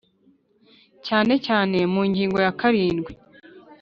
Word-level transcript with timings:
cyane 1.05 1.33
cyane 1.45 1.77
mu 1.93 2.01
ngingo 2.09 2.37
ya 2.45 2.53
karindwi 2.59 3.11